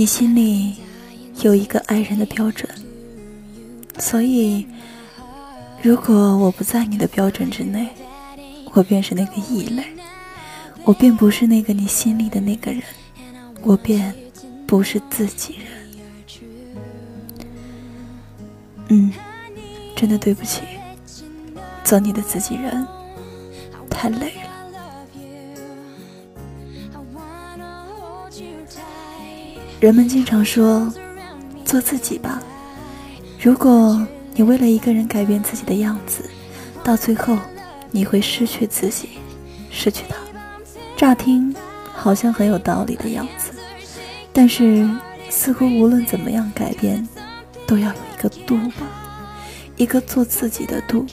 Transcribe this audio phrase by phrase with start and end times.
[0.00, 0.76] 你心里
[1.42, 2.66] 有一个爱人的标准，
[3.98, 4.66] 所以，
[5.82, 7.86] 如果我不在你的标准之内，
[8.72, 9.84] 我便是那个异类，
[10.84, 12.82] 我便不是那个你心里的那个人，
[13.60, 14.14] 我便
[14.66, 15.66] 不是自己人。
[18.88, 19.12] 嗯，
[19.94, 20.62] 真的对不起，
[21.84, 22.86] 做你的自己人
[23.90, 24.50] 太累了。
[29.80, 30.92] 人们经常说，
[31.64, 32.42] 做自己吧。
[33.40, 36.22] 如果你为了一个人改变自己的样子，
[36.84, 37.38] 到最后
[37.90, 39.08] 你会失去自己，
[39.70, 40.16] 失去他。
[40.98, 41.54] 乍听
[41.94, 43.52] 好像很有道理的样子，
[44.34, 44.86] 但是
[45.30, 47.08] 似乎无论怎么样改变，
[47.66, 48.86] 都要有一个度吧，
[49.76, 51.06] 一个做自己的度。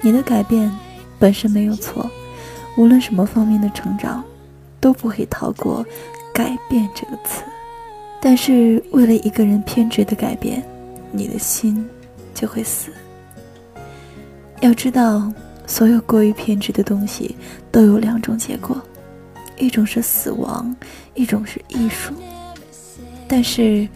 [0.00, 0.74] 你的改变
[1.18, 2.10] 本身没有错，
[2.78, 4.24] 无论什么方面的成长，
[4.80, 5.84] 都不会逃过
[6.32, 7.42] “改变”这个词。
[8.20, 10.62] 但是为了一个人偏执的改变，
[11.10, 11.88] 你的心
[12.34, 12.92] 就会死。
[14.60, 15.32] 要知道，
[15.66, 17.34] 所有过于偏执的东西
[17.72, 18.80] 都有两种结果，
[19.56, 20.76] 一种是死亡，
[21.14, 22.12] 一种是艺术。
[23.26, 23.88] 但是，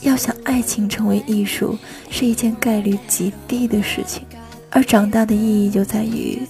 [0.00, 1.76] 要想爱情成为艺术，
[2.08, 4.22] 是一件概率极低的事情。
[4.70, 6.40] 而长大的意义就在于，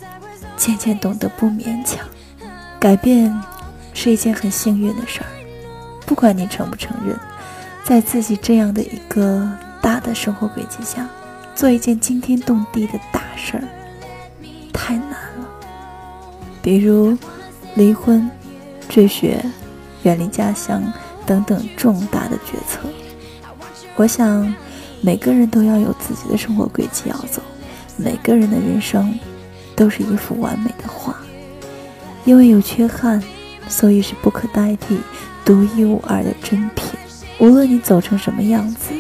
[0.57, 2.07] 渐渐懂得不勉强。
[2.79, 3.35] 改变，
[3.93, 5.27] 是一件很幸运的事儿。
[6.07, 7.19] 不管你承不承认，
[7.85, 9.47] 在自己这样的一个
[9.83, 11.07] 大的生活轨迹下，
[11.55, 13.65] 做一件惊天动地的大事儿，
[14.73, 15.49] 太难了。
[16.63, 17.17] 比如
[17.75, 18.31] 离婚、
[18.89, 19.45] 退学、
[20.05, 20.83] 远离家乡
[21.27, 22.81] 等等重大的决策。
[23.97, 24.55] 我想，
[25.01, 27.43] 每个人都要有自己的生活轨迹要走，
[27.97, 29.19] 每个人的人生
[29.75, 31.17] 都是一幅完美的画，
[32.25, 33.23] 因为有缺憾，
[33.69, 34.99] 所以是不可代替。
[35.47, 36.99] 独一无二的珍品，
[37.39, 38.93] 无论你走成什么样子，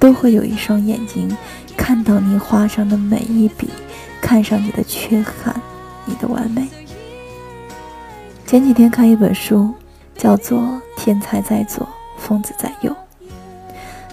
[0.00, 1.34] 都会有一双眼睛
[1.76, 3.68] 看到你画上的每一笔，
[4.20, 5.54] 看上你的缺憾，
[6.06, 6.66] 你的完美。
[8.44, 9.72] 前几天看一本书，
[10.16, 10.58] 叫做
[10.96, 12.90] 《天才在左，疯子在右》。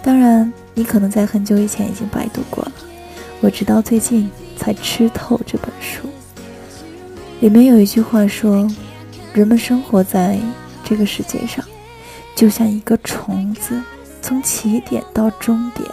[0.04, 2.72] 当然，你可能在很久以前已经百度过了，
[3.40, 6.08] 我直到最近才吃透这本书。
[7.40, 8.70] 里面有一句话说
[9.34, 10.38] ：“人们生活在……”
[10.92, 11.64] 这个世界上，
[12.36, 13.82] 就像一个虫子，
[14.22, 15.90] 从起点到终点，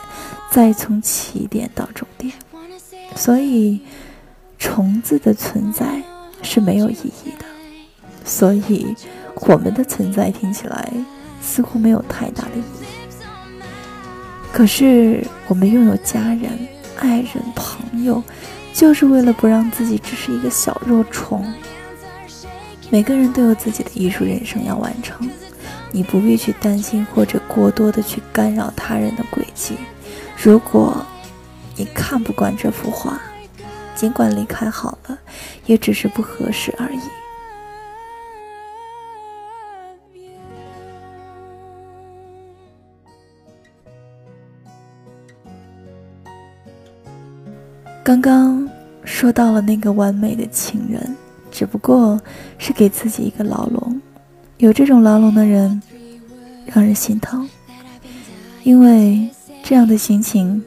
[0.51, 2.35] 再从起点到终点。
[3.15, 3.81] 所以，
[4.59, 6.03] 虫子的存在
[6.43, 7.45] 是没有意义的。
[8.25, 8.93] 所以，
[9.37, 10.93] 我们的存在听起来
[11.41, 13.63] 似乎没有太大的意义。
[14.53, 16.51] 可是，我们拥有家人、
[16.99, 18.21] 爱人、朋友，
[18.75, 21.47] 就是为了不让自己只是一个小弱虫。
[22.91, 25.29] 每个人都有自己的艺术人生要完成，
[25.93, 29.77] 你不必去担心或者过多的去干扰他人的轨迹。
[30.43, 31.05] 如果
[31.77, 33.21] 你看不惯这幅画，
[33.95, 35.19] 尽管离开好了，
[35.67, 37.01] 也只是不合适而已。
[48.03, 48.67] 刚刚
[49.05, 51.15] 说到了那个完美的情人。
[51.59, 52.21] 只不过
[52.57, 54.01] 是给自己一个牢笼，
[54.59, 55.83] 有这种牢笼的人，
[56.67, 57.49] 让人心疼，
[58.63, 59.29] 因为
[59.65, 60.63] 这样的心情，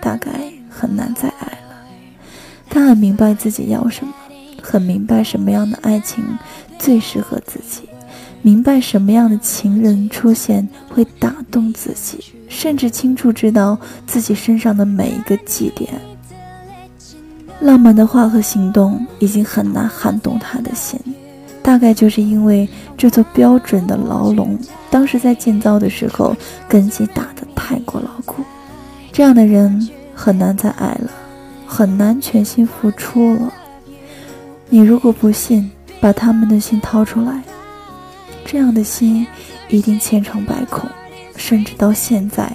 [0.00, 0.30] 大概
[0.70, 1.84] 很难再爱了。
[2.70, 4.14] 他很明白自己要什么，
[4.62, 6.24] 很明白什么样的爱情
[6.78, 7.86] 最适合自己，
[8.40, 15.92] 明白什么样的情人出现会打动自己，甚至清楚知道自己身上的每一个祭点。
[17.60, 20.98] 浪漫的话和行动已经很难撼动他的心，
[21.62, 22.66] 大概就是因为
[22.96, 24.58] 这座标准的牢笼，
[24.90, 26.34] 当时在建造的时候
[26.66, 28.42] 根基打得太过牢固。
[29.12, 31.10] 这样的人很难再爱了，
[31.66, 33.52] 很难全心付出了。
[34.70, 37.42] 你如果不信，把他们的心掏出来，
[38.46, 39.26] 这样的心
[39.68, 40.88] 一定千疮百孔，
[41.36, 42.50] 甚至到现在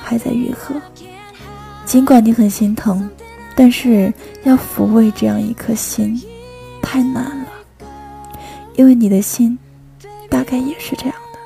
[0.00, 0.74] 还在愈合。
[1.84, 3.10] 尽管你很心疼。
[3.54, 4.12] 但是
[4.44, 6.20] 要抚慰这样一颗心，
[6.82, 7.46] 太难了，
[8.76, 9.58] 因为你的心，
[10.30, 11.38] 大概也是这样的。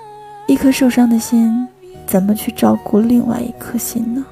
[0.47, 1.67] 一颗受伤的心，
[2.06, 4.25] 怎么去照顾另外一颗心呢？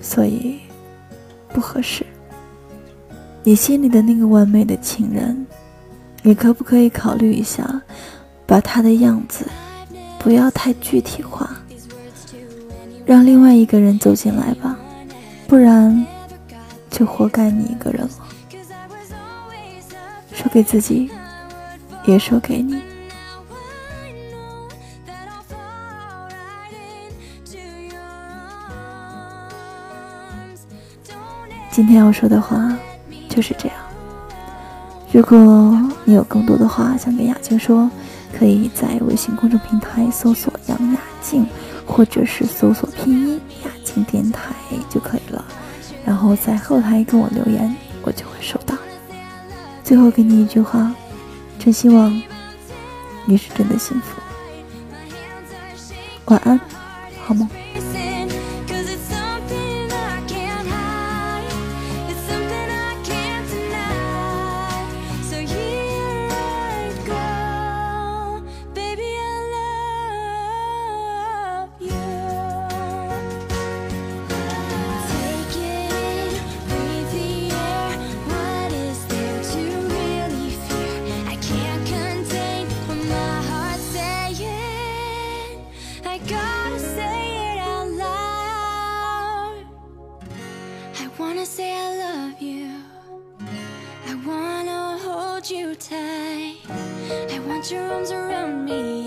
[0.00, 0.58] 所以，
[1.48, 2.04] 不合适。
[3.44, 5.46] 你心里的那个完美的情人，
[6.22, 7.80] 你可不可以考虑一下，
[8.46, 9.46] 把他的样子，
[10.18, 11.48] 不要太具体化，
[13.06, 14.76] 让另外一个人走进来吧，
[15.46, 16.04] 不然。
[16.92, 18.10] 就活该你一个人了。
[20.32, 21.10] 说给自己，
[22.04, 22.80] 也说给你。
[31.70, 32.76] 今天要说的话
[33.30, 33.76] 就是这样。
[35.10, 35.38] 如果
[36.04, 37.90] 你有更多的话想跟雅静说，
[38.38, 41.46] 可以在微信公众平台搜索“杨雅静”，
[41.86, 44.54] 或者是搜索拼音“雅静电台”
[44.90, 45.42] 就可以了。
[46.04, 48.76] 然后在后台跟我留言，我就会收到。
[49.84, 50.92] 最后给你一句话：
[51.58, 52.10] 真希望
[53.24, 54.20] 你是真的幸福。
[56.26, 56.60] 晚安，
[57.24, 57.48] 好梦。
[86.28, 89.64] gotta say it out loud.
[91.00, 92.70] I wanna say I love you.
[94.06, 96.56] I wanna hold you tight.
[97.30, 99.01] I want your arms around me.